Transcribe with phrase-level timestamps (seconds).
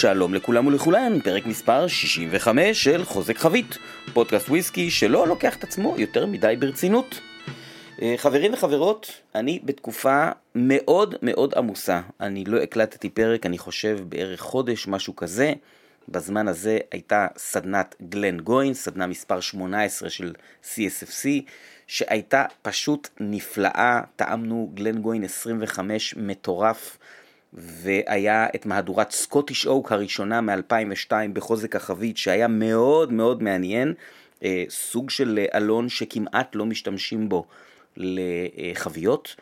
[0.00, 3.78] שלום לכולם ולכולן, פרק מספר 65 של חוזק חבית,
[4.12, 7.20] פודקאסט וויסקי שלא לוקח את עצמו יותר מדי ברצינות.
[8.02, 12.00] אה, חברים וחברות, אני בתקופה מאוד מאוד עמוסה.
[12.20, 15.52] אני לא הקלטתי פרק, אני חושב בערך חודש, משהו כזה.
[16.08, 20.32] בזמן הזה הייתה סדנת גלן גוין, סדנה מספר 18 של
[20.64, 21.26] CSFC,
[21.86, 24.00] שהייתה פשוט נפלאה.
[24.16, 26.98] טעמנו גלן גוין 25 מטורף.
[27.54, 33.94] והיה את מהדורת Scottish Oak הראשונה מ-2002 בחוזק החבית שהיה מאוד מאוד מעניין,
[34.44, 37.46] אה, סוג של אלון שכמעט לא משתמשים בו
[37.96, 39.36] לחביות,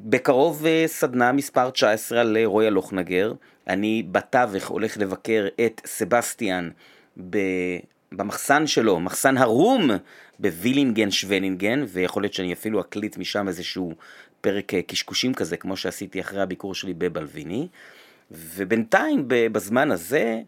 [0.00, 3.32] ובקרוב אה, סדנה מספר 19 על Royal Lochnagar,
[3.68, 6.70] אני בתווך הולך לבקר את סבסטיאן
[8.12, 9.90] במחסן שלו, מחסן הרום
[10.38, 13.94] בווילינגן שוונינגן, ויכול להיות שאני אפילו אקליט משם איזשהו
[14.44, 17.68] פרק אה, קשקושים כזה, כמו שעשיתי אחרי הביקור שלי בבלוויני.
[18.30, 20.40] ובינתיים, בזמן הזה,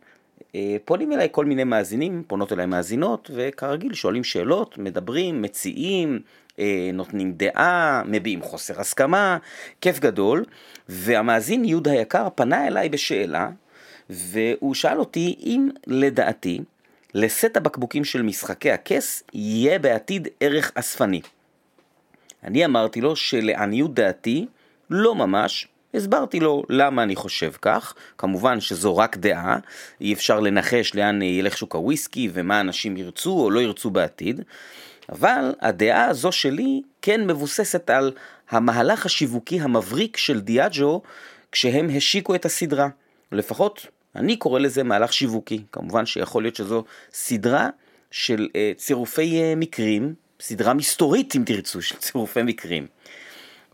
[0.55, 6.21] אה, פונים אליי כל מיני מאזינים, פונות אליי מאזינות, וכרגיל שואלים שאלות, מדברים, מציעים,
[6.59, 9.39] אה, נותנים דעה, מביעים חוסר הסכמה,
[9.81, 10.45] כיף גדול.
[10.89, 13.49] והמאזין יהודה היקר פנה אליי בשאלה,
[14.11, 16.61] והוא שאל אותי אם לדעתי,
[17.15, 21.21] לסט הבקבוקים של משחקי הכס יהיה בעתיד ערך אספני.
[22.45, 24.47] אני אמרתי לו שלעניות דעתי,
[24.91, 29.59] לא ממש, הסברתי לו למה אני חושב כך, כמובן שזו רק דעה,
[30.01, 34.41] אי אפשר לנחש לאן ילך שוק הוויסקי ומה אנשים ירצו או לא ירצו בעתיד,
[35.13, 38.13] אבל הדעה הזו שלי כן מבוססת על
[38.51, 41.03] המהלך השיווקי המבריק של דיאג'ו
[41.53, 42.89] כשהם השיקו את הסדרה.
[43.33, 47.69] לפחות אני קורא לזה מהלך שיווקי, כמובן שיכול להיות שזו סדרה
[48.11, 52.87] של uh, צירופי uh, מקרים סדרה מסתורית אם תרצו של צירופי מקרים.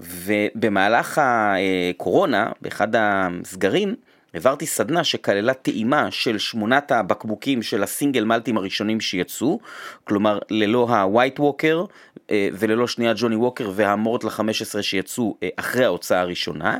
[0.00, 3.94] ובמהלך הקורונה, באחד הסגרים,
[4.34, 9.60] העברתי סדנה שכללה טעימה של שמונת הבקבוקים של הסינגל מלטים הראשונים שיצאו,
[10.04, 11.84] כלומר ללא הווייט ווקר
[12.30, 16.78] אה, וללא שנייה ג'וני ווקר והמורט ל-15 שיצאו אה, אחרי ההוצאה הראשונה,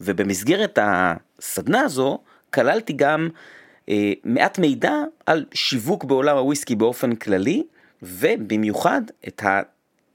[0.00, 2.18] ובמסגרת הסדנה הזו
[2.54, 3.28] כללתי גם
[3.88, 4.94] אה, מעט מידע
[5.26, 7.62] על שיווק בעולם הוויסקי באופן כללי,
[8.02, 9.42] ובמיוחד את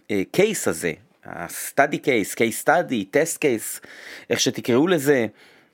[0.09, 0.93] הקייס הזה,
[1.25, 3.85] ה-study case, case study, test case,
[4.29, 5.27] איך שתקראו לזה,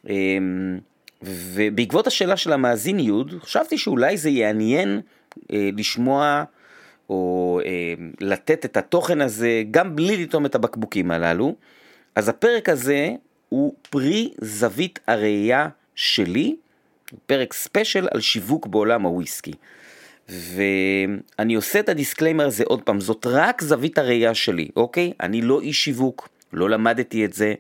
[0.10, 0.80] אמ,
[1.24, 5.02] ובעקבות השאלה של המאזין יוד, חשבתי שאולי זה יעניין
[5.54, 6.44] אה, לשמוע
[7.10, 11.56] או אה, לתת את התוכן הזה גם בלי לטעום את הבקבוקים הללו.
[12.16, 13.10] אז הפרק הזה
[13.50, 16.56] הוא פרי זווית הראייה שלי,
[17.26, 19.54] פרק ספיישל על שיווק בעולם הוויסקי.
[20.30, 25.14] ואני עושה את ה disclaimer הזה עוד פעם, זאת רק זווית הראייה שלי, אוקיי?
[25.22, 27.54] אני לא איש שיווק, לא למדתי את זה,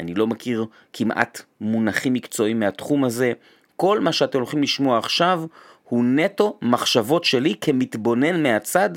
[0.00, 3.32] אני לא מכיר כמעט מונחים מקצועיים מהתחום הזה.
[3.76, 5.42] כל מה שאתם הולכים לשמוע עכשיו
[5.84, 8.90] הוא נטו מחשבות שלי כמתבונן מהצד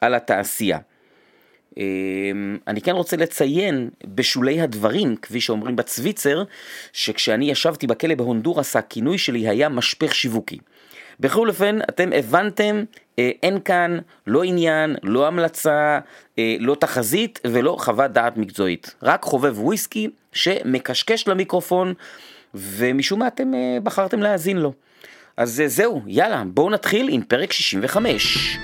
[0.00, 0.78] על התעשייה.
[1.76, 6.42] אמ, אני כן רוצה לציין בשולי הדברים, כפי שאומרים בצוויצר,
[6.92, 10.58] שכשאני ישבתי בכלא בהונדורס הכינוי שלי היה משפך שיווקי.
[11.20, 12.84] בכל אופן, אתם הבנתם,
[13.18, 15.98] אה, אין כאן לא עניין, לא המלצה,
[16.38, 18.94] אה, לא תחזית ולא חוות דעת מקצועית.
[19.02, 21.94] רק חובב וויסקי שמקשקש למיקרופון,
[22.54, 24.72] ומשום מה אתם אה, בחרתם להאזין לו.
[25.36, 28.58] אז אה, זהו, יאללה, בואו נתחיל עם פרק 65.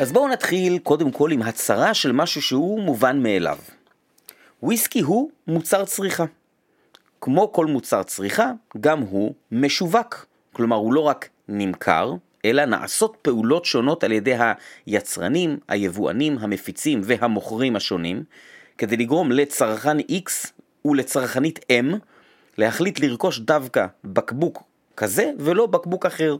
[0.00, 3.58] אז בואו נתחיל קודם כל עם הצהרה של משהו שהוא מובן מאליו.
[4.62, 6.24] וויסקי הוא מוצר צריכה.
[7.20, 10.26] כמו כל מוצר צריכה, גם הוא משווק.
[10.52, 12.14] כלומר, הוא לא רק נמכר,
[12.44, 14.34] אלא נעשות פעולות שונות על ידי
[14.86, 18.22] היצרנים, היבואנים, המפיצים והמוכרים השונים,
[18.78, 20.50] כדי לגרום לצרכן X
[20.84, 21.96] ולצרכנית M
[22.58, 24.62] להחליט לרכוש דווקא בקבוק
[24.96, 26.36] כזה ולא בקבוק אחר.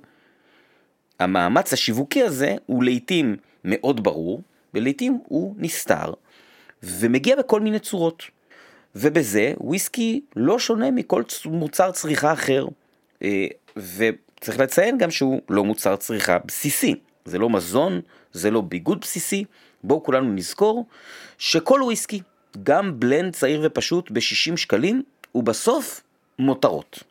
[1.19, 4.43] המאמץ השיווקי הזה הוא לעיתים מאוד ברור,
[4.75, 6.12] ולעיתים הוא נסתר,
[6.82, 8.22] ומגיע בכל מיני צורות.
[8.96, 12.66] ובזה וויסקי לא שונה מכל מוצר צריכה אחר.
[13.22, 13.46] אה,
[13.76, 16.94] וצריך לציין גם שהוא לא מוצר צריכה בסיסי.
[17.25, 18.00] זה לא מזון,
[18.32, 19.44] זה לא ביגוד בסיסי.
[19.84, 20.86] בואו כולנו נזכור
[21.38, 22.20] שכל וויסקי,
[22.62, 25.02] גם בלנד צעיר ופשוט ב-60 שקלים,
[25.32, 26.02] הוא בסוף
[26.38, 27.02] מותרות.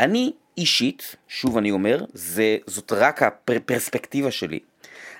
[0.00, 4.58] אני אישית, שוב אני אומר, זה, זאת רק הפרספקטיבה שלי.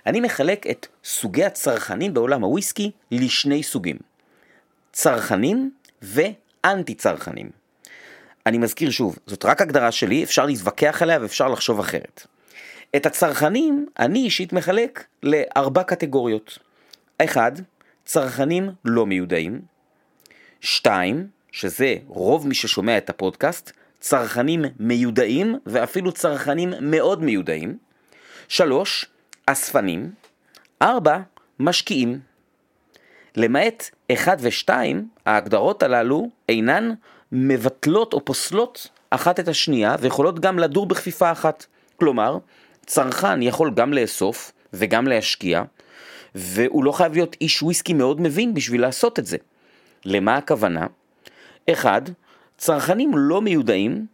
[0.06, 3.96] אני מחלק את סוגי הצרכנים בעולם הוויסקי לשני סוגים.
[4.92, 5.70] צרכנים
[6.02, 7.50] ואנטי צרכנים.
[8.46, 12.26] אני מזכיר שוב, זאת רק הגדרה שלי, אפשר להתווכח עליה ואפשר לחשוב אחרת.
[12.96, 16.58] את הצרכנים אני אישית מחלק לארבע קטגוריות.
[17.24, 17.52] אחד,
[18.04, 19.60] צרכנים לא מיודעים.
[20.60, 27.78] שתיים, שזה רוב מי ששומע את הפודקאסט, צרכנים מיודעים ואפילו צרכנים מאוד מיודעים.
[28.48, 29.06] שלוש,
[29.46, 30.10] אספנים.
[30.82, 31.18] ארבע,
[31.60, 32.20] משקיעים.
[33.36, 36.94] למעט אחד ושתיים, ההגדרות הללו אינן
[37.32, 41.66] מבטלות או פוסלות אחת את השנייה ויכולות גם לדור בכפיפה אחת.
[41.96, 42.38] כלומר,
[42.86, 45.62] צרכן יכול גם לאסוף וגם להשקיע,
[46.34, 49.36] והוא לא חייב להיות איש וויסקי מאוד מבין בשביל לעשות את זה.
[50.04, 50.86] למה הכוונה?
[51.70, 52.02] אחד,
[52.58, 54.06] צרכנים לא מיודעים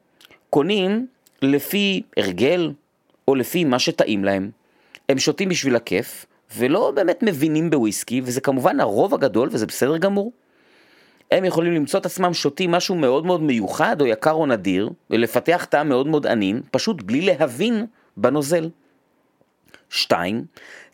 [0.50, 1.06] קונים
[1.42, 2.72] לפי הרגל
[3.28, 4.50] או לפי מה שטעים להם.
[5.12, 6.26] הם שותים בשביל הכיף,
[6.56, 10.32] ולא באמת מבינים בוויסקי, וזה כמובן הרוב הגדול, וזה בסדר גמור.
[11.30, 15.66] הם יכולים למצוא את עצמם שותים משהו מאוד מאוד מיוחד או יקר או נדיר, ולפתח
[15.70, 17.86] טעם מאוד מאוד ענין, פשוט בלי להבין
[18.16, 18.70] בנוזל.
[19.90, 20.44] שתיים,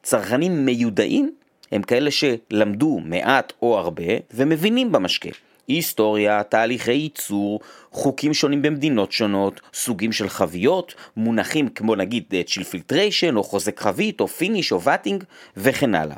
[0.02, 1.32] צרכנים מיודעים
[1.72, 4.04] הם כאלה שלמדו מעט או הרבה
[4.34, 5.30] ומבינים במשקה.
[5.68, 7.60] היסטוריה, תהליכי ייצור,
[7.90, 14.20] חוקים שונים במדינות שונות, סוגים של חביות, מונחים כמו נגיד chill filtration או חוזק חבית
[14.20, 15.24] או finish או vatting
[15.56, 16.16] וכן הלאה.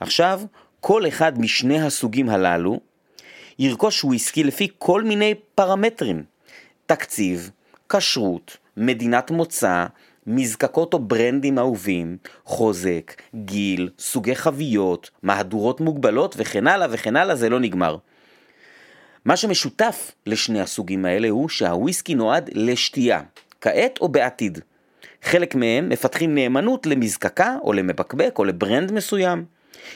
[0.00, 0.40] עכשיו,
[0.80, 2.80] כל אחד משני הסוגים הללו
[3.58, 6.22] ירכוש וויסקי לפי כל מיני פרמטרים.
[6.86, 7.50] תקציב,
[7.88, 9.86] כשרות, מדינת מוצא,
[10.26, 17.48] מזקקות או ברנדים אהובים, חוזק, גיל, סוגי חביות, מהדורות מוגבלות וכן הלאה וכן הלאה, זה
[17.48, 17.96] לא נגמר.
[19.24, 23.20] מה שמשותף לשני הסוגים האלה הוא שהוויסקי נועד לשתייה,
[23.60, 24.58] כעת או בעתיד.
[25.22, 29.44] חלק מהם מפתחים נאמנות למזקקה או למבקבק או לברנד מסוים.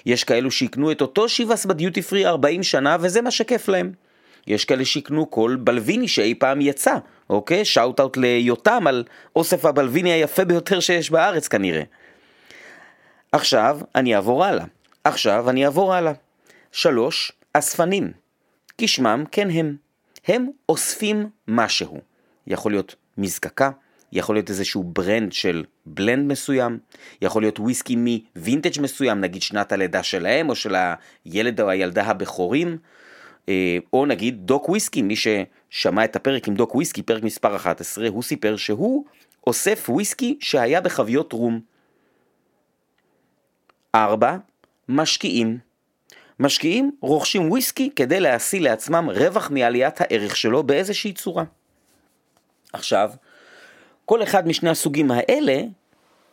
[0.07, 3.93] יש כאלו שיקנו את אותו שיבס בדיוטי פרי 40 שנה וזה מה שכיף להם.
[4.47, 6.95] יש כאלה שיקנו כל Balvenie שאי פעם יצא,
[7.31, 7.65] אוקיי?
[7.65, 9.05] shout out ליותם על
[9.37, 11.83] אוסף ה Balvenie היפה ביותר שיש בארץ כנראה.
[13.33, 14.65] עכשיו אני אעבור הלאה.
[15.05, 16.13] עכשיו אני אעבור הלאה.
[16.73, 18.28] שלוש, אספנים.
[18.79, 19.77] כשמם כן הם.
[20.27, 22.01] הם אוספים משהו.
[22.47, 23.71] יכול להיות מזקקה,
[24.13, 26.79] יכול להיות איזשהו brand של blend מסוים,
[27.23, 30.75] יכול להיות וויסקי מווינטג' מסוים, נגיד שנת הלידה שלהם או של
[31.25, 32.79] הילד או הילדה הבכורים,
[33.49, 38.09] אה, או נגיד דוק וויסקי, מי ששמע את הפרק עם דוק וויסקי, פרק מספר 11,
[38.09, 39.05] הוא סיפר שהוא
[39.47, 41.61] אוסף וויסקי שהיה בחביות רום.
[43.95, 44.37] 4.
[44.89, 45.68] משקיעים.
[46.40, 51.44] משקיעים רוכשים וויסקי כדי להשיא לעצמם רווח מעליית הערך שלו באיזושהי צורה.
[52.73, 53.11] עכשיו,
[54.05, 55.62] כל אחד משני הסוגים האלה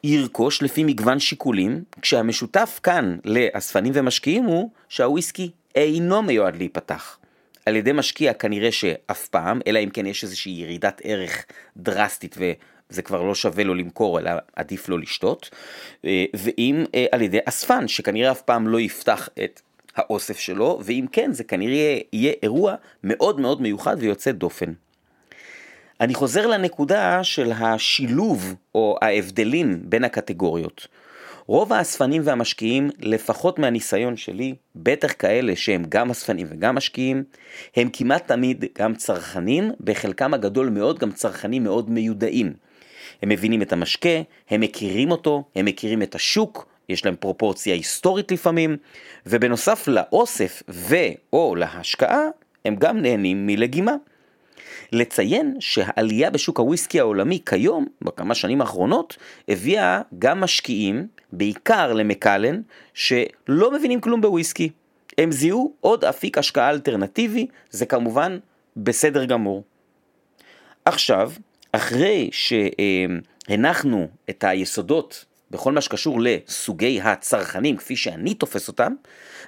[0.03, 7.17] ירכוש לפי מגוון שיקולים, כשהמשותף כאן לאספנים ומשקיעים הוא שהוויסקי אינו מיועד להיפתח.
[7.65, 11.45] על ידי משקיע כנראה שאף פעם, אלא אם כן יש איזושהי ירידת ערך
[11.77, 15.49] דרסטית וזה כבר לא שווה לו למכור, אלא עדיף לו לשתות,
[16.05, 19.61] אה, ואם אה, על ידי אספן, שכנראה אף פעם לא יפתח את
[19.95, 24.73] האוסף שלו, ואם כן, זה כנראה יהיה אירוע מאוד מאוד מיוחד ויוצא דופן.
[26.01, 30.87] אני חוזר לנקודה של השילוב או ההבדלים בין הקטגוריות.
[31.47, 37.23] רוב האספנים והמשקיעים, לפחות מהניסיון שלי, בטח כאלה שהם גם אספנים וגם משקיעים,
[37.75, 42.53] הם כמעט תמיד גם צרכנים, בחלקם הגדול מאוד גם צרכנים מאוד מיודעים.
[43.21, 44.19] הם מבינים את המשקה,
[44.49, 48.77] הם מכירים אותו, הם מכירים את השוק, יש להם פרופורציה היסטורית לפעמים,
[49.25, 52.21] ובנוסף לאוסף ו/או להשקעה,
[52.65, 53.95] הם גם נהנים מלגימה.
[54.91, 59.17] לציין שהעלייה בשוק הוויסקי העולמי כיום, בכמה שנים האחרונות,
[59.49, 62.61] הביאה גם משקיעים, בעיקר למקלן,
[62.93, 64.69] שלא מבינים כלום בוויסקי.
[65.17, 68.37] הם זיהו עוד אפיק השקעה אלטרנטיבי, זה כמובן
[68.77, 69.63] בסדר גמור.
[70.85, 71.31] עכשיו,
[71.71, 78.93] אחרי שהנחנו את היסודות בכל מה שקשור לסוגי הצרכנים כפי שאני תופס אותם,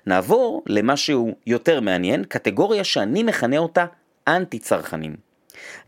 [0.06, 3.86] נעבור למשהו יותר מעניין, קטגוריה שאני מכנה אותה
[4.28, 5.16] אנטי צרכנים.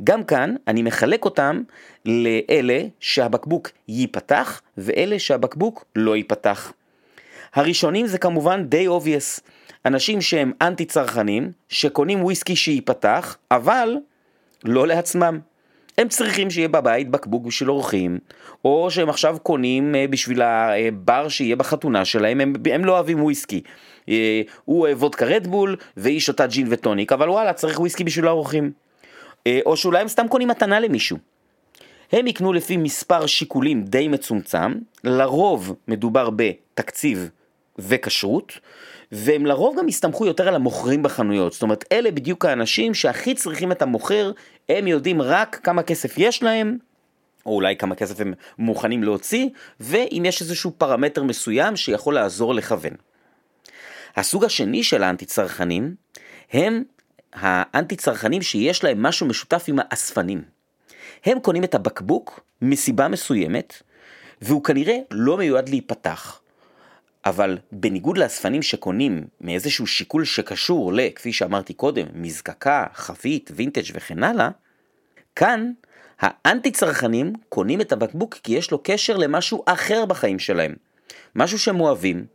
[0.04, 1.62] גם כאן אני מחלק אותם
[2.06, 6.74] לאלה שהבקבוק ייפתח ואלה שהבקבוק לא ייפתח.
[7.54, 9.42] הראשונים זה כמובן די obvious,
[9.86, 13.96] אנשים שהם אנטי צרכנים, שקונים וויסקי שייפתח, אבל
[14.64, 15.40] לא לעצמם.
[15.98, 18.20] הם צריכים שיהיה בבית בקבוק בשביל אורחים,
[18.66, 23.62] או שהם עכשיו קונים אה, בשביל הבר שיהיה בחתונה שלהם, הם, הם לא אוהבים וויסקי.
[24.10, 28.72] אה, הוא אוהב וודקה רדבול והיא שותה ג'ין וטוניק, אבל וואלה צריך וויסקי בשביל האורחים.
[29.48, 31.18] אה, או שאולי הם סתם קונים מתנה למישהו.
[32.12, 37.30] הם יקנו לפי מספר שיקולים די מצומצם, לרוב מדובר בתקציב
[37.80, 38.60] וכשרות,
[39.12, 41.54] והם לרוב גם הסתמכו יותר על המוכרים בחנויות.
[41.54, 44.32] זאת אומרת, אלה בדיוק האנשים שהכי צריכים את המוכר,
[44.70, 46.78] הם יודעים רק כמה כסף יש להם,
[47.46, 49.50] או אולי כמה כסף הם מוכנים להוציא,
[49.80, 52.94] ואם יש איזשהו פרמטר מסוים שיכול לעזור לכוון.
[54.16, 55.96] הסוג השני של האנטי צרכנים
[56.52, 56.84] הם
[57.34, 60.42] האנטי צרכנים שיש להם משהו משותף עם האספנים.
[61.26, 63.82] הם קונים את הבקבוק מסיבה מסוימת,
[64.42, 66.42] והוא כנראה לא מיועד להיפתח.
[67.26, 74.24] אבל בניגוד לאספנים שקונים מאיזשהו שיקול שקשור ל, כפי שאמרתי קודם, מזקקה, חבית, וינטג' וכן
[74.24, 74.50] הלאה,
[75.36, 75.72] כאן
[76.20, 80.76] האנטי צרכנים קונים את הבקבוק כי יש לו קשר למשהו אחר בחיים שלהם.
[81.36, 82.26] משהו שהם אוהבים,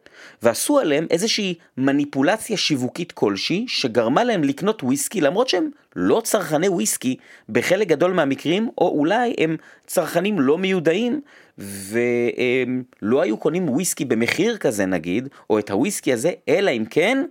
[0.43, 7.17] ועשו עליהם איזושהי מניפולציה שיווקית כלשהי, שגרמה להם לקנות וויסקי, למרות שהם לא צרכני וויסקי
[7.49, 9.57] בחלק גדול מהמקרים, או אולי הם
[9.87, 11.21] צרכנים לא מיודעים,
[11.59, 17.25] והם לא היו קונים וויסקי במחיר כזה נגיד, או את הוויסקי הזה, אלא אם כן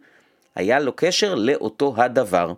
[0.55, 2.53] היה לו קשר לאותו הדבר.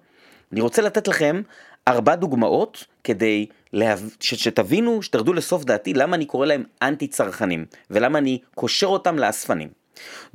[0.51, 1.41] אני רוצה לתת לכם
[1.87, 3.95] ארבע דוגמאות כדי לה...
[4.19, 4.33] ש...
[4.33, 9.84] שתבינו, שתרדו לסוף דעתי למה אני קורא להם אנטי צרכנים ולמה אני קושר אותם לאספנים.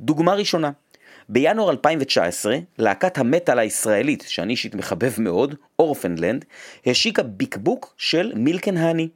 [0.01, 0.71] דוגמה ראשונה,
[1.29, 6.45] בינואר 2019, להקת המטאל הישראלית, שאני אישית מחבב מאוד, אורפנדלנד,
[6.85, 9.07] השיקה ביקבוק של מילקן הני.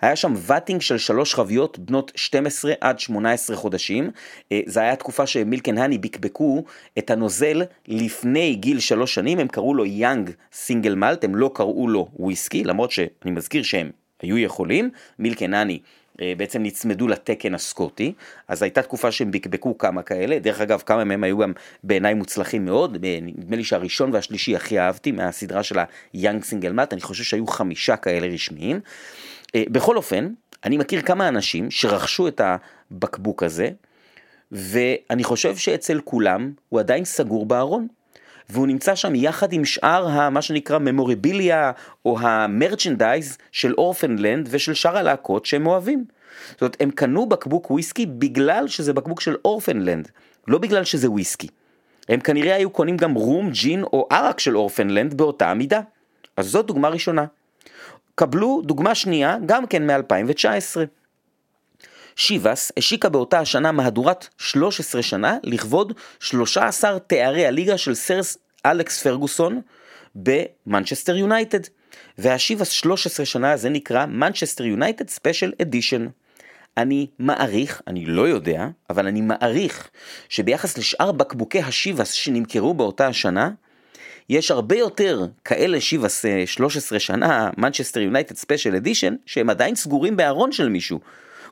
[0.00, 4.10] היה שם ואטינג של שלוש חביות בנות 12 עד 18 חודשים.
[4.52, 6.64] אה, זה היה תקופה שמילקן הני ביקבקו
[6.98, 11.88] את הנוזל לפני גיל שלוש שנים, הם קראו לו young single malt, הם לא קראו
[11.88, 13.90] לו וויסקי, למרות שאני מזכיר שהם
[14.22, 14.90] היו יכולים.
[15.18, 15.78] Milk and Honey
[16.18, 18.12] בעצם נצמדו לתקן הסקוטי,
[18.48, 21.52] אז הייתה תקופה שהם בקבקו כמה כאלה, דרך אגב כמה מהם היו גם
[21.84, 25.78] בעיניי מוצלחים מאוד, נדמה לי שהראשון והשלישי הכי אהבתי מהסדרה של
[26.12, 28.80] ה young single malt, אני חושב שהיו חמישה כאלה רשמיים.
[29.54, 30.28] אה, בכל אופן,
[30.64, 33.70] אני מכיר כמה אנשים שרכשו את הבקבוק הזה,
[34.52, 37.86] ואני חושב שאצל כולם הוא עדיין סגור בארון.
[38.50, 41.72] והוא נמצא שם יחד עם שאר מה שנקרא ממוריביליה
[42.04, 46.04] או המרצ'נדייז של אורפנלנד ושל שאר הלהקות שהם אוהבים.
[46.50, 50.08] זאת אומרת, הם קנו בקבוק וויסקי בגלל שזה בקבוק של אורפנלנד,
[50.48, 51.48] לא בגלל שזה וויסקי.
[52.08, 55.80] הם כנראה היו קונים גם רום, ג'ין או ערק של אורפנלנד באותה המידה.
[56.36, 57.24] אז זאת דוגמה ראשונה.
[58.14, 60.76] קבלו דוגמה שנייה, גם כן מ-2019.
[62.16, 69.60] Chivas השיקה באותה השנה מהדורת 13 שנה לכבוד 13 תארי הליגה של סר אלכס פרגוסון
[70.14, 71.60] במנצ'סטר יונייטד.
[72.18, 76.06] וה Chivas 13 שנה הזה נקרא מנצ'סטר יונייטד special edition.
[76.76, 79.90] אני מעריך, אני לא יודע, אבל אני מעריך
[80.28, 83.50] שביחס לשאר בקבוקי ה Chivas שנמכרו באותה השנה,
[84.28, 90.52] יש הרבה יותר כאלה Chivas 13 שנה, מנצ'סטר יונייטד special edition, שהם עדיין סגורים בארון
[90.52, 91.00] של מישהו.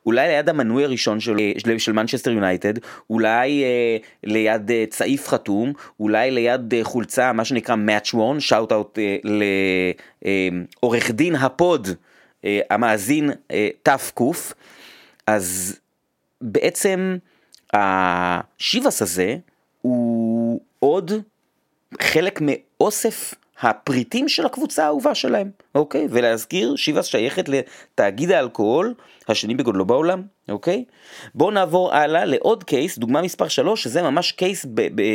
[0.07, 2.75] אולי ליד המנוי הראשון של, של, של מנצ'סטר יונייטד,
[3.11, 8.73] אולי אה, ליד אה, צעיף חתום, אולי ליד אה, חולצה, מה שנקרא match worn, shout
[8.73, 9.17] out אה,
[10.83, 11.89] לעורך אה, דין הפוד,
[12.45, 14.21] אה, המאזין הוותיק,
[15.27, 15.79] אז
[16.41, 17.17] בעצם
[17.73, 19.37] ה Chivas הזה
[19.83, 21.13] הוא עוד
[22.01, 26.07] חלק מאוסף הפריטים של הקבוצה האהובה שלהם, אוקיי?
[26.11, 28.95] ולהזכיר, Chivas שייכת לתאגיד האלכוהול
[29.29, 30.85] השני בגודלו בעולם, אוקיי?
[31.35, 34.67] בואו נעבור הלאה לעוד case, דוגמה מספר 3, שזה ממש case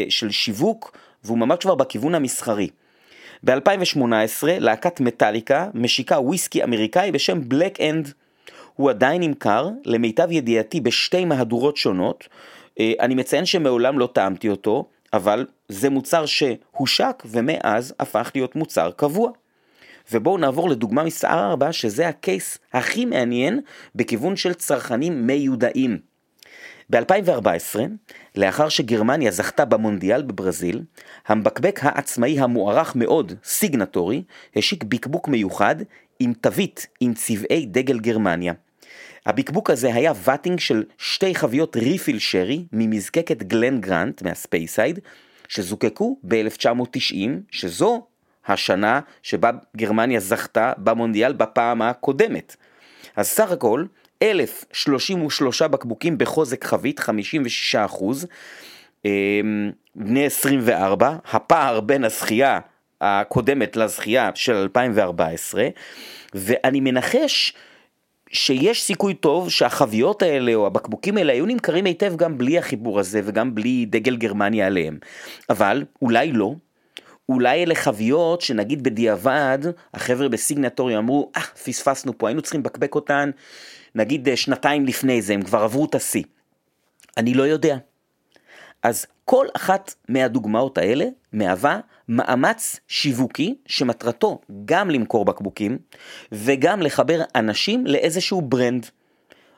[0.09, 2.69] של שיווק, והוא ממש כבר בכיוון המסחרי.
[3.43, 8.13] ב-2018 להקת מטאליקה משיקה וויסקי אמריקאי בשם Blackened.
[8.75, 12.27] הוא עדיין נמכר, למיטב ידיעתי, בשתי מהדורות שונות.
[12.79, 18.91] אה, אני מציין שמעולם לא טעמתי אותו, אבל זה מוצר שהושק ומאז הפך להיות מוצר
[18.91, 19.31] קבוע.
[20.11, 23.59] ובואו נעבור לדוגמה מספר 4 שזה ה case הכי מעניין
[23.95, 25.97] בכיוון של צרכנים מיודעים.
[26.89, 27.79] ב-2014,
[28.35, 30.81] לאחר שגרמניה זכתה במונדיאל בברזיל,
[31.27, 34.23] המבקבק העצמאי המוערך מאוד, Signatory,
[34.55, 35.75] השיק בקבוק מיוחד
[36.19, 38.53] עם תווית עם צבעי דגל גרמניה.
[39.27, 44.99] הבקבוק הזה היה vatting של שתי חביות refill sherry ממזקקת Glen Grant מהספייסייד,
[45.47, 48.05] שזוקקו ב-1990, שזו
[48.47, 52.55] השנה שבה גרמניה זכתה במונדיאל בפעם הקודמת.
[53.15, 53.85] אז סך הכל
[54.23, 58.27] 1,033 בקבוקים בחוזק חבית, 56 אחוז,
[59.05, 62.59] אמ, בני 24, הפער בין הזכייה
[63.01, 65.67] הקודמת לזכייה של 2014,
[66.33, 67.53] ואני מנחש
[68.31, 73.21] שיש סיכוי טוב שהחביות האלה או הבקבוקים האלה היו נמכרים היטב גם בלי החיבור הזה
[73.23, 74.97] וגם בלי דגל גרמניה עליהם.
[75.49, 76.53] אבל אולי לא.
[77.29, 79.59] אולי אלה חביות שנגיד בדיעבד
[79.93, 83.29] החבר'ה ב Signatory אמרו אה אה, פספסנו פה היינו צריכים לבקבק אותן
[83.95, 86.23] נגיד אה, שנתיים לפני זה הם כבר עברו את השיא.
[87.17, 87.77] אני לא יודע.
[88.83, 91.79] אז כל אחת מהדוגמאות האלה מהווה
[92.09, 95.77] מאמץ שיווקי שמטרתו גם למכור בקבוקים
[96.31, 98.89] וגם לחבר אנשים לאיזשהו brand.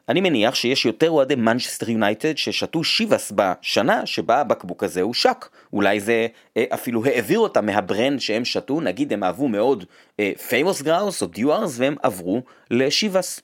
[0.10, 5.50] אני מניח שיש יותר אוהדי מנצ'סטר יונייטד ששתו Chivas בשנה שבה הבקבוק הזה הושק.
[5.74, 9.86] אולי זה אה, אפילו העביר אותם מה brand שהם שתו, נגיד הם אהבו מאוד
[10.48, 12.42] Famous Grouse או Dewar's והם עברו
[12.72, 13.42] ל Chivas.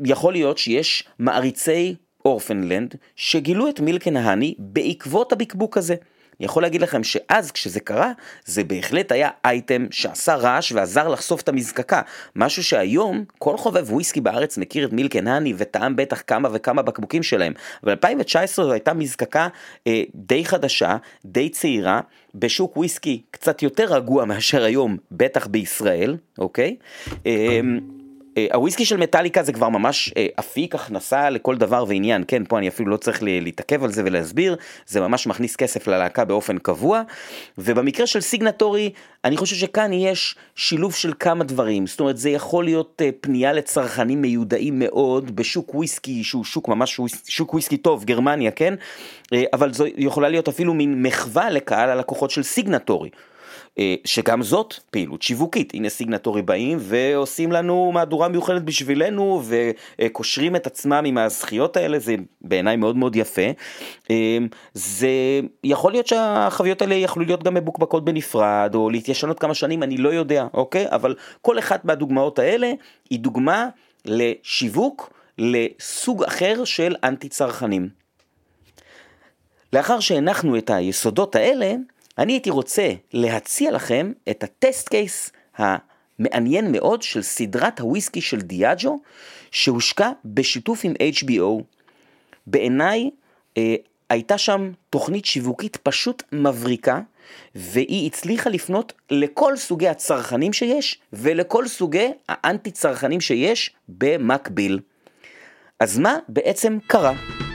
[0.00, 1.94] ויכול להיות שיש מעריצי
[2.28, 5.94] Orphaned Land שגילו את Milk & Honey בעקבות הבקבוק הזה.
[6.40, 8.12] אני יכול להגיד לכם שאז כשזה קרה,
[8.44, 12.02] זה בהחלט היה אייטם שעשה רעש ועזר לחשוף את המזקקה.
[12.36, 17.22] משהו שהיום כל חובב וויסקי בארץ מכיר את Milk & Honey וטעם בטח כמה וכמה בקבוקים
[17.22, 17.52] שלהם.
[17.84, 19.48] ב-2019 זו הייתה מזקקה
[19.86, 22.00] אה, די חדשה, די צעירה,
[22.34, 26.76] בשוק וויסקי קצת יותר רגוע מאשר היום, בטח בישראל, אוקיי?
[27.26, 27.60] אה,
[28.54, 32.68] הוויסקי של מטאליקה זה כבר ממש אה, אפיק הכנסה לכל דבר ועניין, כן, פה אני
[32.68, 37.02] אפילו לא צריך להתעכב על זה ולהסביר, זה ממש מכניס כסף ללהקה באופן קבוע,
[37.58, 38.90] ובמקרה של סיגנטורי,
[39.24, 43.52] אני חושב שכאן יש שילוב של כמה דברים, זאת אומרת זה יכול להיות אה, פנייה
[43.52, 48.74] לצרכנים מיודעים מאוד בשוק וויסקי שהוא שוק ממש שוק וויסקי טוב, גרמניה, כן,
[49.52, 53.10] אבל זו יכולה להיות אפילו מין מחווה לקהל הלקוחות של סיגנטורי.
[53.78, 59.42] אה, שגם זאת פעילות שיווקית, הנה סיגנטורי באים ועושים לנו מהדורה מיוחדת בשבילנו
[59.98, 63.42] וקושרים את עצמם עם הזכיות האלה, זה בעיניי מאוד מאוד יפה.
[64.10, 64.38] אה,
[64.74, 65.08] זה
[65.64, 69.96] יכול להיות שהחוויות האלה יכלו להיות גם מבוקבקות בנפרד או להתיישן עוד כמה שנים, אני
[69.96, 70.86] לא יודע, אוקיי?
[70.90, 72.72] אבל כל אחת מהדוגמאות האלה
[73.10, 73.68] היא דוגמה
[74.04, 77.88] לשיווק לסוג אחר של אנטי צרכנים.
[79.72, 81.74] לאחר שהנחנו את היסודות האלה,
[82.18, 88.98] אני הייתי רוצה להציע לכם את הטסט קייס המעניין מאוד של סדרת הוויסקי של דיאג'ו,
[89.50, 91.62] שהושקע בשיתוף עם HBO.
[92.46, 93.10] בעיניי
[93.56, 93.74] אה,
[94.10, 97.00] הייתה שם תוכנית שיווקית פשוט מבריקה,
[97.54, 104.80] והיא הצליחה לפנות לכל סוגי הצרכנים שיש, ולכל סוגי האנטי צרכנים שיש במקביל.
[105.80, 107.47] אז מה בעצם קרה?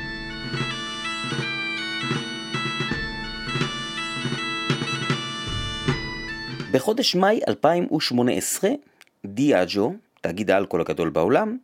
[6.74, 8.70] בחודש מאי 2018,
[9.26, 11.58] דיאג'ו, תאגיד האלכוהול הגדול בעולם,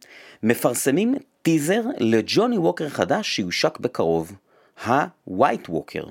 [0.43, 4.31] מפרסמים טיזר לג'וני ווקר חדש שיושק בקרוב,
[4.83, 6.03] ה-white ווקר.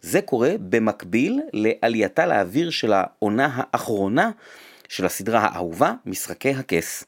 [0.00, 4.30] זה קורה במקביל לעלייתה לאוויר של העונה האחרונה
[4.88, 7.04] של הסדרה האהובה, משחקי הכס.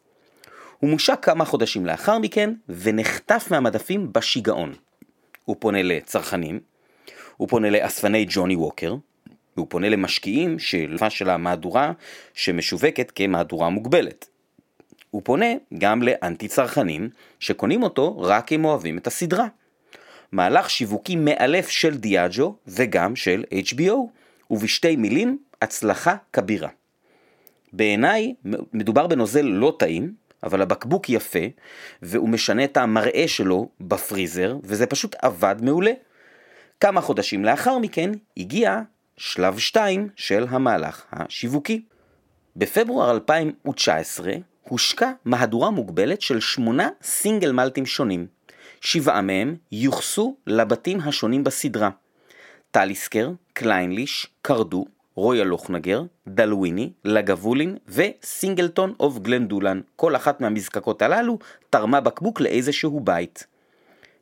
[0.79, 4.75] הוא מושק כמה חודשים לאחר מכן ונחטף מהמדפים בשיגעון.
[5.45, 6.61] הוא פונה לצרכנים,
[7.37, 8.95] הוא פונה לאספני ג'וני ווקר,
[9.59, 11.93] והוא פונה למשקיעים של של המהדורה
[12.35, 14.29] שמשווקת כמהדורה מוגבלת.
[15.11, 15.47] הוא פונה
[15.79, 17.09] גם לאנטי צרכנים
[17.41, 19.47] שקונים אותו רק אם אוהבים את הסדרה.
[20.33, 23.95] מהלך שיווקי מאלף של דיאג'ו וגם של HBO,
[24.51, 26.69] ובשתי מילים, הצלחה כבירה.
[27.73, 28.35] בעיניי
[28.73, 31.47] מדובר בנוזל לא טעים, אבל הבקבוק יפה,
[32.03, 35.93] והוא משנה את המראה שלו בפריזר, וזה פשוט עבד מעולה.
[36.81, 38.81] כמה חודשים לאחר מכן הגיע
[39.19, 41.83] שלב 2 של המהלך השיווקי.
[42.57, 48.27] בפברואר 2019 הושקה מהדורה מוגבלת של שמונה סינגל מלטים שונים.
[48.81, 51.91] שבעה מהם יוחסו לבתים השונים בסדרה.
[52.71, 59.81] Talisker, Clynelish, Cardhu, Royal Lochnagar, Dalwhinnie, Lagavulin ו Singleton of Glendullan.
[59.97, 61.39] כל אחת מהמזקקות הללו
[61.71, 63.47] תרמה בקבוק לאיזשהו בית.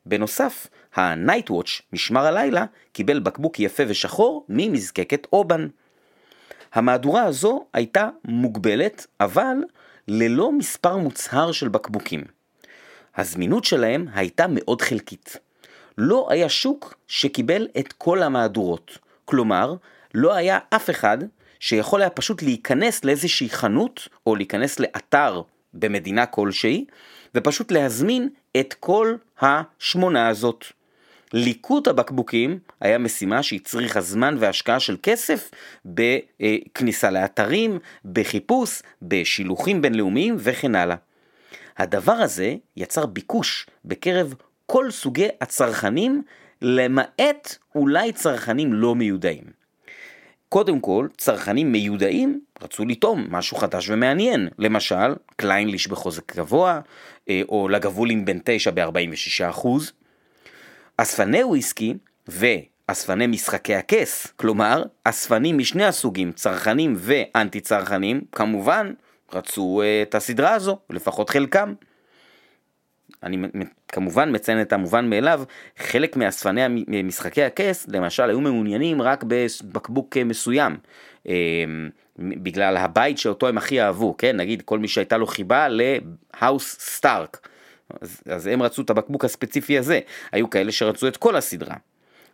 [0.06, 5.68] בנוסף, ה-Nightwatch, משמר הלילה, קיבל בקבוק יפה ושחור ממזקקת Oban.
[6.72, 9.56] המהדורה הזו הייתה מוגבלת, אבל
[10.08, 12.24] ללא מספר מוצהר של בקבוקים.
[13.16, 15.36] הזמינות שלהם הייתה מאוד חלקית.
[15.98, 18.98] לא היה שוק שקיבל את כל המהדורות.
[19.24, 19.74] כלומר,
[20.14, 21.18] לא היה אף אחד
[21.60, 25.42] שיכול היה פשוט להיכנס לאיזושהי חנות, או להיכנס לאתר
[25.74, 26.84] במדינה כלשהי,
[27.34, 30.64] ופשוט להזמין את כל השמונה הזאת.
[31.32, 35.50] ליקוט הבקבוקים היה משימה שהצריכה זמן והשקעה של כסף
[35.84, 40.96] בכניסה לאתרים, בחיפוש, בשילוחים בינלאומיים וכן הלאה.
[41.78, 44.34] הדבר הזה יצר ביקוש בקרב
[44.66, 46.22] כל סוגי הצרכנים,
[46.62, 49.44] למעט אולי צרכנים לא מיודעים.
[50.48, 56.80] קודם כל, צרכנים מיודעים רצו לטעום משהו חדש ומעניין, למשל, קליינליש בחוזק גבוה,
[57.28, 59.68] אה, או לגבולין בן 9 ב-46%.
[60.96, 61.94] אספני וויסקי
[62.28, 68.92] ואספני משחקי הכס, כלומר, אספנים משני הסוגים, צרכנים ואנטי צרכנים, כמובן,
[69.32, 71.74] רצו uh, את הסדרה הזו, לפחות חלקם.
[73.22, 73.36] אני
[73.88, 75.42] כמובן מציין את המובן מאליו,
[75.78, 80.76] חלק מאספני משחקי הכס, למשל, היו מעוניינים רק בבקבוק מסוים.
[82.18, 84.36] בגלל הבית שאותו הם הכי אהבו, כן?
[84.36, 87.48] נגיד כל מי שהייתה לו חיבה להאוס סטארק.
[88.00, 90.00] אז, אז הם רצו את הבקבוק הספציפי הזה,
[90.32, 91.74] היו כאלה שרצו את כל הסדרה.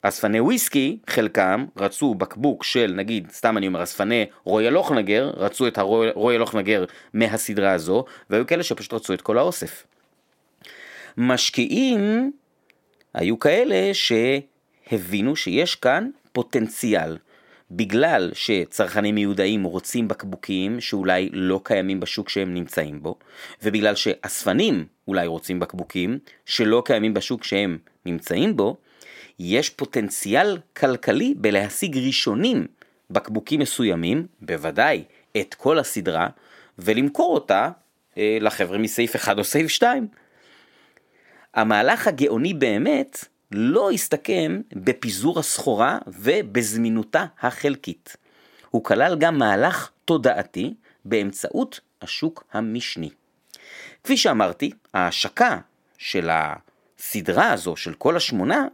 [0.03, 5.79] אספני וויסקי, חלקם רצו בקבוק של נגיד, סתם אני אומר, אספני רויאל אוכנגר, רצו את
[5.79, 6.85] הרויאל אוכנגר
[7.15, 9.87] מהסדרה הזו, והיו כאלה שפשוט רצו את כל האוסף.
[11.17, 12.33] משקיעים
[13.15, 17.17] היו כאלה שהבינו שיש כאן פוטנציאל.
[17.77, 23.19] בגלל שצרכנים מיודעים רוצים בקבוקים שאולי לא קיימים בשוק שהם נמצאים בו,
[23.63, 28.77] ובגלל שאספנים אולי רוצים בקבוקים שלא קיימים בשוק שהם נמצאים בו,
[29.39, 32.67] יש פוטנציאל כלכלי בלהשיג ראשונים
[33.11, 35.05] בקבוקים מסוימים, בוודאי
[35.41, 36.29] את כל הסדרה,
[36.79, 37.71] ולמכור אותה
[38.19, 40.09] אה, לחבר'ה מסעיף 1 או סעיף 2.
[41.55, 48.17] המהלך הגאוני באמת לא הסתכם בפיזור הסחורה ובזמינותה החלקית.
[48.71, 53.11] הוא כלל גם מהלך תודעתי באמצעות השוק המשני.
[54.05, 55.59] כפי שאמרתי, ההשקה
[55.99, 58.67] של הסדרה הזו של כל השמונה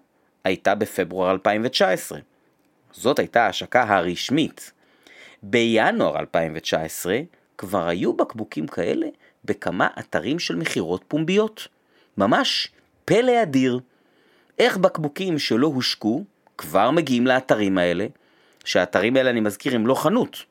[0.44, 2.18] הייתה בפברואר 2019.
[2.92, 4.72] זאת הייתה ההשקה הרשמית.
[5.42, 7.18] בינואר 2019
[7.58, 9.06] כבר היו בקבוקים כאלה
[9.44, 11.68] בכמה אתרים של מכירות פומביות.
[12.18, 12.68] ממש
[13.04, 13.80] פלא אדיר.
[14.58, 16.24] איך בקבוקים שלא הושקו
[16.58, 18.06] כבר מגיעים לאתרים האלה,
[18.64, 20.44] שהאתרים האלה אני מזכיר הם לא חנות.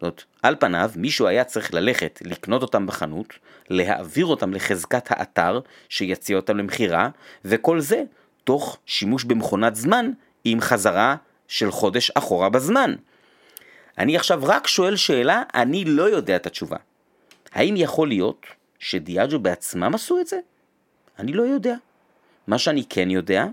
[0.00, 3.34] זאת על פניו מישהו היה צריך ללכת לקנות אותם בחנות,
[3.70, 7.08] להעביר אותם לחזקת האתר שיציע אותם למכירה,
[7.44, 8.02] וכל זה
[8.44, 10.10] תוך שימוש במכונת זמן
[10.44, 11.16] עם חזרה
[11.48, 12.94] של חודש אחורה בזמן.
[13.98, 16.76] אני עכשיו רק שואל שאלה, אני לא יודע את התשובה.
[17.52, 18.46] האם יכול להיות
[18.78, 20.38] שדיאג'ו בעצמם עשו את זה?
[21.18, 21.74] אני לא יודע.
[22.50, 23.46] מה שאני כן יודע,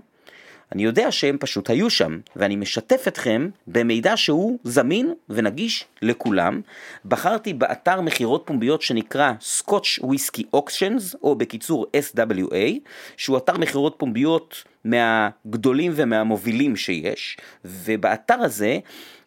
[0.72, 6.60] אני יודע שהם פשוט היו שם, ואני משתף אתכם במידע שהוא זמין ונגיש לכולם.
[7.04, 12.78] בחרתי באתר מכירות פומביות שנקרא Scotch Whisky Auctions, או בקיצור SWA,
[13.16, 18.78] שהוא אתר מכירות פומביות מהגדולים ומהמובילים שיש, ובאתר הזה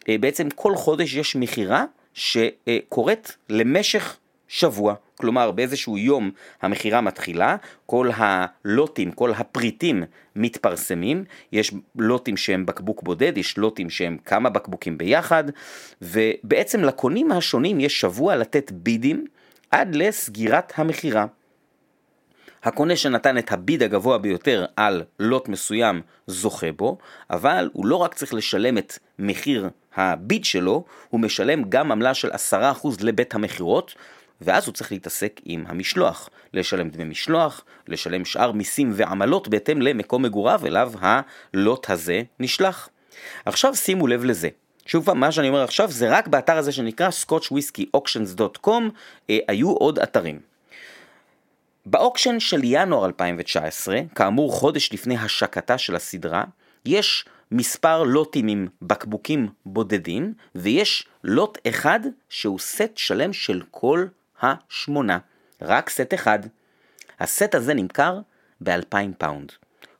[0.08, 4.16] אה, בעצם כל חודש יש מכירה שקורית למשך
[4.52, 4.94] שבוע.
[5.16, 6.30] כלומר באיזשהו יום
[6.62, 10.04] המכירה מתחילה, כל הלוטים, כל הפריטים
[10.36, 15.44] מתפרסמים, יש לוטים שהם בקבוק בודד, יש לוטים שהם כמה בקבוקים ביחד,
[16.02, 19.26] ובעצם לקונים השונים יש שבוע לתת בידים
[19.70, 21.26] עד לסגירת המכירה.
[22.62, 26.98] הקונה שנתן את הביד הגבוה ביותר על לוט מסוים זוכה בו,
[27.30, 32.30] אבל הוא לא רק צריך לשלם את מחיר הביד שלו, הוא משלם גם עמלה של
[32.30, 32.34] 10%
[33.00, 33.94] לבית המכירות,
[34.44, 40.22] ואז הוא צריך להתעסק עם המשלוח, לשלם דמי משלוח, לשלם שאר מיסים ועמלות בהתאם למקום
[40.22, 42.88] מגוריו אליו הלוט הזה נשלח.
[43.44, 44.48] עכשיו שימו לב לזה.
[44.86, 48.82] שוב פעם, מה שאני אומר עכשיו זה רק באתר הזה שנקרא scotchwhiskeyauctions.com,
[49.30, 50.40] אה, היו עוד אתרים.
[51.86, 56.44] באוקשן של ינואר 2019, כאמור חודש לפני השקתה של הסדרה,
[56.84, 64.06] יש מספר לוטים עם בקבוקים בודדים, ויש לוט אחד שהוא סט שלם של כל
[64.42, 65.18] השמונה.
[65.62, 66.38] רק סט אחד.
[67.20, 68.18] הסט הזה נמכר
[68.60, 69.52] ב-2,000 פאונד.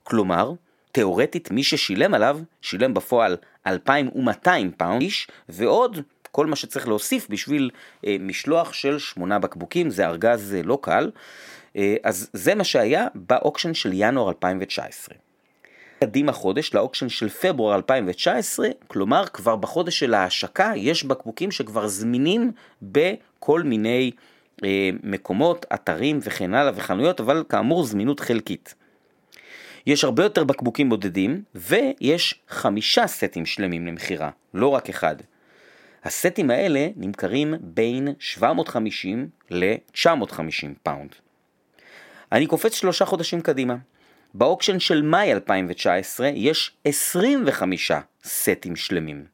[0.02, 0.52] כלומר,
[0.92, 6.00] תאורטית מי ששילם עליו, שילם בפועל 2,200 פאונד איש, ועוד
[6.30, 7.70] כל מה שצריך להוסיף בשביל
[8.06, 11.10] אה, משלוח של שמונה בקבוקים, זה ארגז אה, לא קל.
[11.76, 15.14] אה, אז זה מה שהיה ב auction של ינואר 2019.
[16.00, 21.86] קדימה חודש ל auction של פברואר 2019, כלומר כבר בחודש של ההשקה יש בקבוקים שכבר
[21.86, 22.52] זמינים
[22.82, 24.10] בכל מיני
[25.02, 28.74] מקומות, אתרים וכן הלאה וחנויות, אבל כאמור זמינות חלקית.
[29.86, 35.16] יש הרבה יותר בקבוקים בודדים, ויש חמישה סטים שלמים למכירה, לא רק אחד.
[36.04, 41.10] הסטים האלה נמכרים בין 750 ל-950 פאונד.
[42.32, 43.76] אני קופץ שלושה חודשים קדימה.
[44.34, 47.92] ב auction של מאי 2019 יש 25
[48.24, 49.24] סטים שלמים.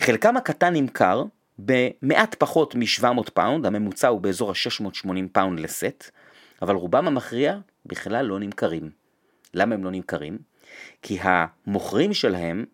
[0.00, 1.24] חלקם הקטן נמכר
[1.58, 6.10] במעט פחות מ-700 פאונד, הממוצע הוא באזור ה-680 פאונד לסט,
[6.62, 8.90] אבל רובם המכריע בכלל לא נמכרים.
[9.54, 10.38] למה הם לא נמכרים?
[11.02, 12.64] כי המוכרים שלהם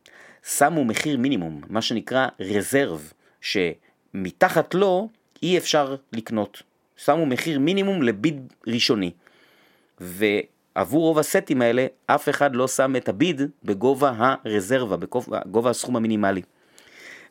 [0.47, 5.09] שמו מחיר מינימום, מה שנקרא reserve, שמתחת לו
[5.43, 6.63] אי אפשר לקנות.
[6.97, 9.11] שמו מחיר מינימום ל bid ראשוני.
[10.01, 15.97] ועבור רוב הסטים האלה, אף אחד לא שם את ה bid בגובה הרזרבה, בגובה הסכום
[15.97, 16.43] המינימלי.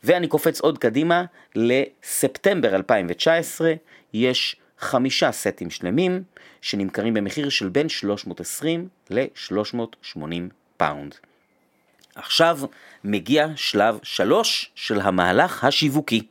[0.04, 3.74] ואני קופץ עוד קדימה לספטמבר 2019,
[4.14, 6.24] יש חמישה סטים שלמים
[6.62, 10.20] שנמכרים במחיר של בין 320 ל-380
[10.78, 11.16] פאונד.
[12.16, 12.60] עכשיו
[13.04, 16.22] מגיע שלב שלוש של המהלך השיווקי.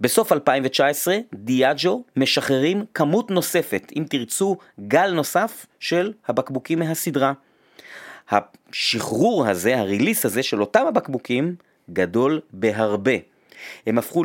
[0.00, 4.56] בסוף 2019 Diageo משחררים כמות נוספת, אם תרצו
[4.88, 7.32] גל נוסף של הבקבוקים מהסדרה.
[8.30, 11.54] השחרור הזה, הריליס הזה של אותם הבקבוקים,
[11.90, 13.12] גדול בהרבה.
[13.86, 14.22] הם הפכו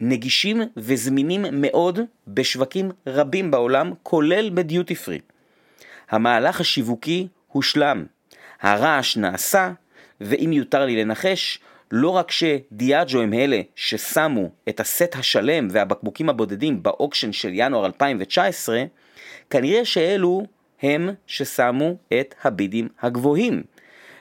[0.00, 5.18] לנגישים וזמינים מאוד בשווקים רבים בעולם, כולל בדיוטי פרי.
[6.10, 8.06] המהלך השיווקי הושלם,
[8.60, 9.72] הרעש נעשה,
[10.20, 11.58] ואם יותר לי לנחש,
[11.92, 18.84] לא רק שדיאג'ו הם אלה ששמו את הסט השלם והבקבוקים הבודדים באוקשן של ינואר 2019,
[19.50, 20.46] כנראה שאלו
[20.82, 23.62] הם ששמו את הבידים הגבוהים.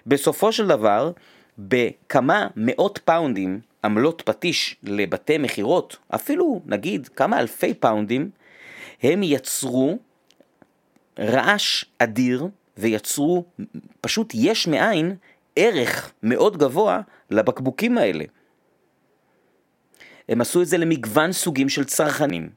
[0.08, 1.12] בסופו של דבר,
[1.58, 8.30] בכמה מאות פאונדים עמלות פטיש לבתי מכירות, אפילו נגיד כמה אלפי פאונדים,
[9.04, 9.98] הם יצרו
[11.20, 13.46] רעש אדיר ויצרו
[14.02, 15.16] פשוט יש מאין
[15.56, 18.24] ערך מאוד גבוה לבקבוקים האלה.
[20.30, 22.50] הם עשו את זה למגוון סוגים של צרכנים.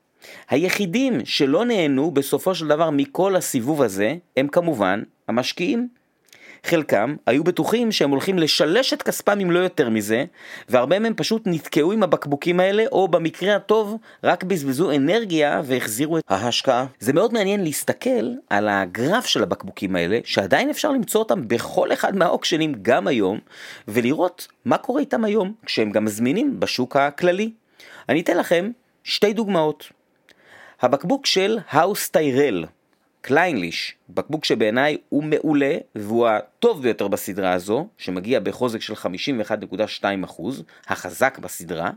[0.49, 5.89] היחידים שלא נהנו בסופו של דבר מכל הסיבוב הזה הם כמובן המשקיעים.
[6.65, 10.25] חלקם היו בטוחים שהם הולכים לשלש את כספם אם לא יותר מזה,
[10.69, 16.25] והרבה מהם פשוט נתקעו עם הבקבוקים האלה, או במקרה הטוב, רק בזבזו אנרגיה והחזירו את
[16.29, 16.87] ההשקעה.
[16.99, 22.17] זה מאוד מעניין להסתכל על הגרף של הבקבוקים האלה, שעדיין אפשר למצוא אותם בכל אחד
[22.17, 23.39] מהאוקשנים גם היום,
[23.89, 27.51] ולראות מה קורה איתם היום, כשהם גם זמינים בשוק הכללי.
[28.09, 28.71] אני אתן לכם
[29.05, 29.89] שתי דוגמאות.
[30.83, 32.65] הבקבוק של House Tyrell,
[33.21, 40.43] Clynelish, בקבוק שבעיניי הוא מעולה והוא הטוב ביותר בסדרה הזו, שמגיע בחוזק של 51.2%,
[40.87, 41.91] החזק בסדרה.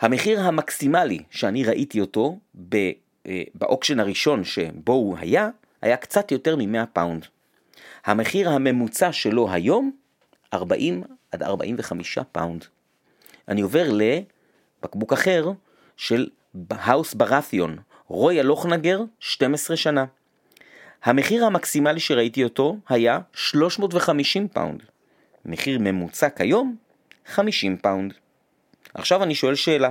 [0.00, 2.38] המחיר המקסימלי שאני ראיתי אותו
[2.74, 5.48] אה, ב auction הראשון שבו הוא היה,
[5.82, 7.26] היה קצת יותר מ-100 פאונד.
[8.04, 9.92] המחיר הממוצע שלו היום,
[10.52, 12.64] 40 עד 45 פאונד.
[13.48, 15.52] אני עובר לבקבוק אחר
[15.96, 16.28] של
[16.70, 17.76] House Baratheon,
[18.14, 20.04] Royal Lochnagar, 12 שנה.
[21.04, 24.82] המחיר המקסימלי שראיתי אותו היה 350 פאונד.
[25.44, 26.76] מחיר ממוצע כיום,
[27.26, 28.14] 50 פאונד.
[28.94, 29.90] עכשיו אני שואל שאלה.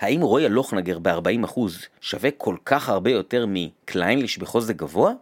[0.00, 1.60] האם Royal Lochnagar ב-40%
[2.00, 5.12] שווה כל כך הרבה יותר מ Clynelish בחוזק גבוה?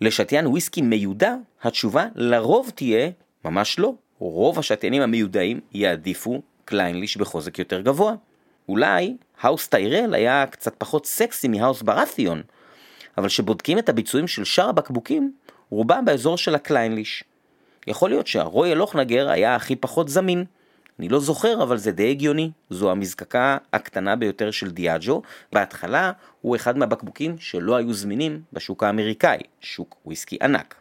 [0.00, 3.10] לשתיין וויסקי מיודע, התשובה לרוב תהיה
[3.44, 3.94] ממש לא.
[4.18, 8.14] רוב השתיינים המיודעים יעדיפו Clynelish בחוזק יותר גבוה.
[8.70, 12.42] אולי House Tyrell היה קצת פחות סקסי מ House Baratheon,
[13.18, 15.32] אבל כשבודקים את הביצועים של שאר הבקבוקים,
[15.70, 17.24] רובם באזור של ה Clynelish.
[17.86, 20.44] יכול להיות שה Royal Lochnagar היה הכי פחות זמין.
[20.98, 22.50] אני לא זוכר, אבל זה די הגיוני.
[22.70, 25.22] זו המזקקה הקטנה ביותר של Diageo.
[25.52, 30.79] בהתחלה הוא אחד מהבקבוקים שלא היו זמינים בשוק האמריקאי, שוק וויסקי ענק.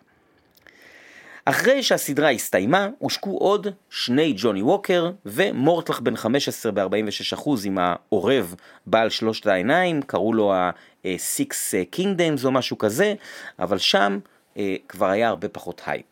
[1.49, 8.55] אחרי שהסדרה הסתיימה, הושקו עוד שני Johnnie Walker ו Mortlach בן 15 ב-46% עם העורב
[8.85, 11.53] בעל שלושת העיניים, קראו לו ה-Six
[11.95, 13.13] Kingdoms או משהו כזה,
[13.59, 14.19] אבל שם
[14.57, 16.05] אה, כבר היה הרבה פחות הייפ.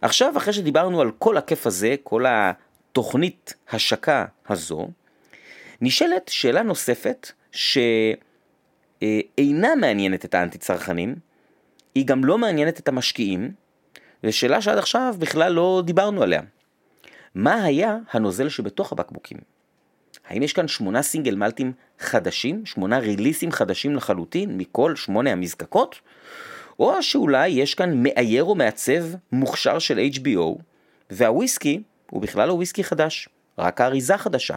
[0.00, 4.88] עכשיו, אחרי שדיברנו על כל הכיף הזה, כל התוכנית השקה הזו,
[5.80, 8.14] נשאלת שאלה נוספת שאינה
[9.80, 11.14] מעניינת את האנטי צרכנים,
[11.94, 13.65] היא גם לא מעניינת את המשקיעים,
[14.22, 16.40] זו שאלה שעד עכשיו בכלל לא דיברנו עליה.
[17.34, 19.38] מה היה הנוזל שבתוך הבקבוקים?
[20.28, 26.00] האם יש כאן שמונה סינגל מלטים חדשים, שמונה ריליסים חדשים לחלוטין מכל שמונה המזקקות?
[26.78, 30.62] או שאולי יש כאן מאייר או מעצב מוכשר של HBO,
[31.10, 34.56] והוויסקי הוא בכלל לא וויסקי חדש, רק האריזה חדשה.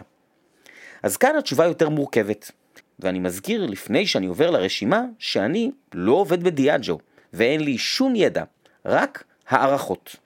[1.02, 2.50] אז כאן התשובה יותר מורכבת,
[2.98, 6.98] ואני מזכיר לפני שאני עובר לרשימה, שאני לא עובד ב Diageo,
[7.32, 8.44] ואין לי שום ידע,
[8.84, 10.16] רק הערכות.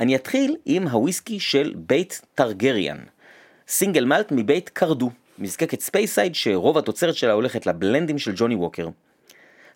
[0.00, 2.98] אני אתחיל עם הוויסקי של בית טרגריאן,
[3.68, 8.88] single malt מבית Cardhu, מזקקת Speyside שרוב התוצרת שלה הולכת לבלנדים של Johnnie Walker.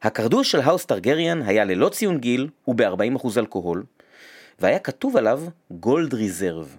[0.02, 3.84] ה Cardhu של House טרגריאן היה ללא ציון גיל וב-40% אלכוהול,
[4.58, 6.76] והיה כתוב עליו Gold Reserve.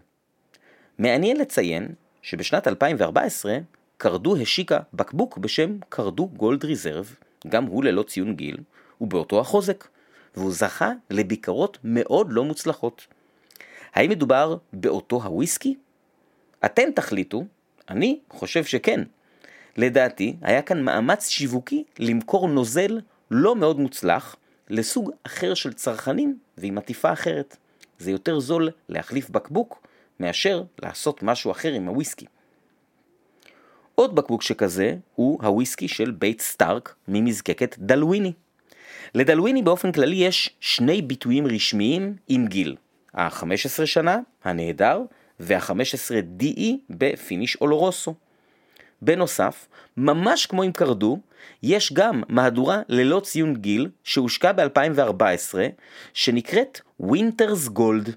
[1.00, 1.88] מעניין לציין
[2.21, 3.58] שבשנת 2014
[3.97, 7.15] Cardhu השיקה בקבוק בשם Cardhu Gold Reserve,
[7.47, 8.58] גם הוא ללא ציון גיל,
[9.02, 9.88] ובאותו החוזק.
[10.36, 13.08] והוא זכה לביקורות מאוד לא מוצלחות.
[13.94, 15.76] האם מדובר באותו הוויסקי?
[16.65, 17.44] אתם תחליטו,
[17.89, 19.02] אני חושב שכן.
[19.78, 23.00] לדעתי, היה כאן מאמץ שיווקי למכור נוזל
[23.32, 24.36] לא מאוד מוצלח
[24.70, 27.58] לסוג אחר של צרכנים ועם עטיפה אחרת.
[28.00, 29.88] זה יותר זול להחליף בקבוק
[30.20, 32.26] מאשר לעשות משהו אחר עם הוויסקי.
[33.96, 38.34] עוד בקבוק שכזה הוא הוויסקי של בית סטארק ממזקקת דלוויני.
[39.15, 42.75] לדלוויני באופן כללי יש שני ביטויים רשמיים עם גיל,
[43.13, 45.01] ה-15 שנה, הנהדר,
[45.39, 48.13] וה-15 DE ב finish Oloroso.
[49.01, 51.19] בנוסף, ממש כמו עם Cardhu,
[51.63, 55.56] יש גם מהדורה ללא ציון גיל שהושקה ב-2014,
[56.13, 58.12] שנקראת Winter's Gold.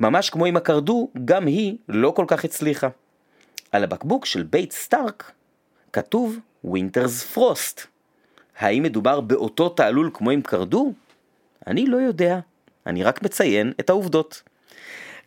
[0.00, 2.88] ממש כמו עם ה Cardhu, גם היא לא כל כך הצליחה.
[3.72, 5.32] על הבקבוק של בית סטארק
[5.92, 7.80] כתוב Winter's Frost.
[8.60, 10.92] האם מדובר באותו תעלול כמו עם Cardhu?
[11.66, 12.38] אני לא יודע,
[12.86, 14.42] אני רק מציין את העובדות.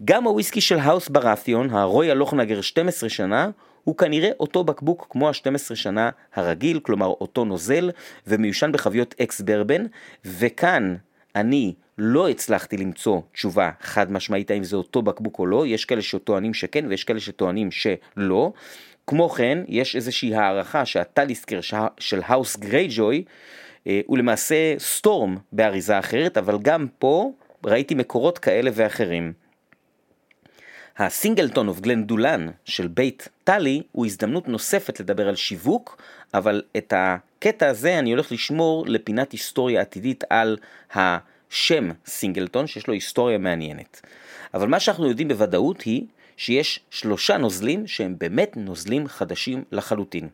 [0.06, 3.50] גם הוויסקי של House ברתיון, ה Royal Lochnagar 12 שנה,
[3.84, 7.92] הוא כנראה אותו בקבוק כמו ה-12 שנה הרגיל, כלומר אותו נוזל,
[8.28, 9.86] ומיושן בחביות ex bourbon,
[10.26, 10.96] וכאן
[11.36, 16.02] אני לא הצלחתי למצוא תשובה חד משמעית האם זה אותו בקבוק או לא, יש כאלה
[16.02, 18.54] שטוענים שכן ויש כאלה שטוענים שלא.
[19.08, 21.60] כמו כן, יש איזושהי הערכה שה Talisker
[22.00, 23.24] של House גרייג'וי
[23.88, 27.32] אה, הוא למעשה Storm באריזה אחרת, אבל גם פה
[27.66, 29.34] ראיתי מקורות כאלה ואחרים.
[30.98, 36.02] ה Singleton of Glendullan של בית טלי הוא הזדמנות נוספת לדבר על שיווק,
[36.34, 40.58] אבל את הקטע הזה אני הולך לשמור לפינת היסטוריה עתידית על
[40.94, 44.02] השם Singleton, שיש לו היסטוריה מעניינת.
[44.54, 46.06] אבל מה שאנחנו יודעים בוודאות היא
[46.38, 50.28] שיש שלושה נוזלים שהם באמת נוזלים חדשים לחלוטין.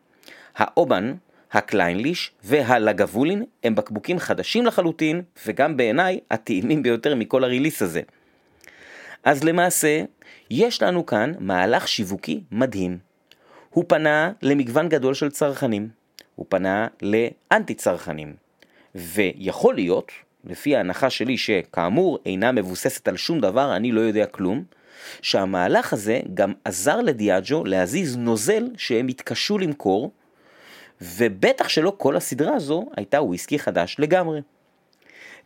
[0.56, 1.14] האובן,
[1.52, 8.02] הקליינליש והלגבולין הם בקבוקים חדשים לחלוטין, וגם בעיניי הטעימים ביותר מכל הריליס הזה.
[9.24, 10.02] אז למעשה,
[10.50, 12.98] יש לנו כאן מהלך שיווקי מדהים.
[13.70, 15.88] הוא פנה למגוון גדול של צרכנים,
[16.36, 18.34] הוא פנה לאנטי צרכנים,
[18.94, 20.12] ויכול להיות,
[20.44, 24.64] לפי ההנחה שלי שכאמור אינה מבוססת על שום דבר, אני לא יודע כלום,
[25.22, 30.10] שהמהלך הזה גם עזר לדיאג'ו להזיז נוזל שהם התקשו למכור,
[31.00, 34.40] ובטח שלא כל הסדרה הזו הייתה וויסקי חדש לגמרי.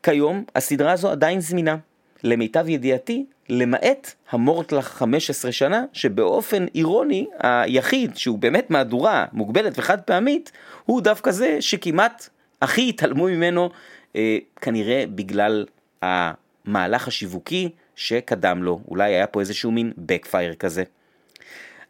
[0.02, 1.76] כיום הסדרה הזו עדיין זמינה.
[2.22, 10.52] למיטב ידיעתי, למעט המורטלח 15 שנה, שבאופן אירוני, היחיד שהוא באמת מהדורה מוגבלת וחד פעמית,
[10.84, 12.28] הוא דווקא זה שכמעט
[12.62, 13.70] הכי התעלמו ממנו,
[14.16, 15.66] אה, כנראה בגלל
[16.02, 18.80] המהלך השיווקי שקדם לו.
[18.88, 20.84] אולי היה פה איזשהו מין backfire כזה.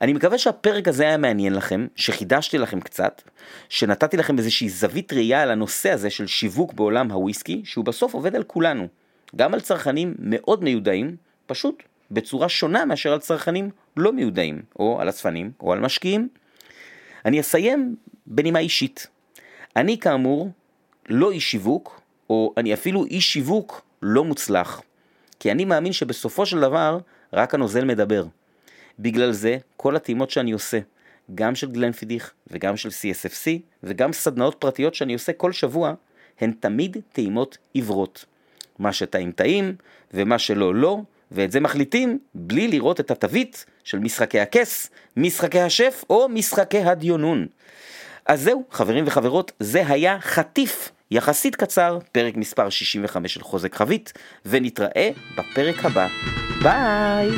[0.01, 3.23] אני מקווה שהפרק הזה היה מעניין לכם, שחידשתי לכם קצת,
[3.69, 8.37] שנתתי לכם איזושהי זווית ראייה על הנושא הזה של שיווק בעולם הוויסקי, שהוא בסוף עובד
[8.37, 8.89] על כולנו.
[9.37, 15.09] גם על צרכנים מאוד מיודעים, פשוט בצורה שונה מאשר על צרכנים לא מיודעים, או על
[15.09, 16.29] אספנים, או על משקיעים.
[17.25, 19.07] אני אסיים בנימה אישית.
[19.77, 20.51] אני כאמור
[21.09, 24.83] לא איש שיווק, או אני אפילו איש שיווק לא מוצלח.
[25.39, 26.99] כי אני מאמין שבסופו של דבר
[27.33, 28.25] רק הנוזל מדבר.
[28.99, 30.79] בגלל זה כל הטעימות שאני עושה,
[31.35, 33.49] גם של גלנפידיך וגם של CSFC
[33.83, 35.95] וגם סדנאות פרטיות שאני עושה כל שבוע,
[36.41, 38.25] הן תמיד טעימות עיוורות.
[38.79, 39.75] מה שטעים טעים
[40.15, 41.01] ומה שלא לא,
[41.33, 47.47] ואת זה מחליטים בלי לראות את התווית של משחקי הכס, משחקי השף או משחקי הדיונון.
[48.27, 54.13] אז זהו, חברים וחברות, זה היה חטיף יחסית קצר, פרק מספר 65 של חוזק חבית,
[54.47, 56.09] ונתראה בפרק הבא.
[56.63, 57.29] ביי!